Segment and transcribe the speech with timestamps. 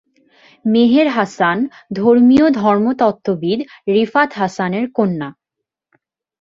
[0.65, 1.57] মেহের হাসান
[1.93, 3.59] ধর্মীয় ধর্মতত্ত্ববিদ
[3.87, 5.29] রিফাত হাসানের কন্যা।